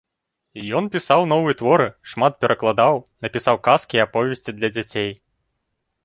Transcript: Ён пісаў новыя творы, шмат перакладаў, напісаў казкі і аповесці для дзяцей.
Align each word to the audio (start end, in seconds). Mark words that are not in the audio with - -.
Ён 0.77 0.85
пісаў 0.93 1.25
новыя 1.33 1.55
творы, 1.59 1.85
шмат 2.13 2.39
перакладаў, 2.45 2.93
напісаў 3.25 3.55
казкі 3.67 3.95
і 4.01 4.01
аповесці 4.05 4.55
для 4.57 4.69
дзяцей. 4.77 5.11